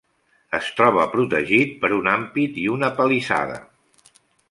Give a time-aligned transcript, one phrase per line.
[0.59, 3.63] Es troba protegit per un ampit i una palissada.